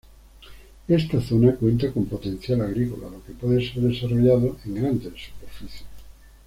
[0.87, 5.85] Esta zona cuenta con potencial agrícola la que puede ser desarrollada en grandes superficies.